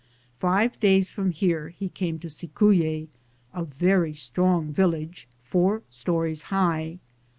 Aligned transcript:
Five 0.39 0.79
days 0.79 1.11
from 1.11 1.29
here 1.29 1.69
he 1.69 1.87
came 1.87 2.17
to 2.21 2.27
Cicuye,* 2.27 3.07
a 3.53 3.63
very 3.63 4.13
strong 4.13 4.73
village 4.73 5.27
four 5.43 5.83
stories 5.91 6.41
high. 6.49 6.97